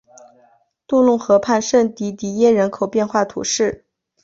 [0.87, 3.85] 杜龙河畔圣迪迪耶人口变化图示